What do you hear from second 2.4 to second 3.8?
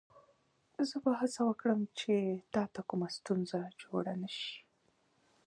تا ته کومه ستونزه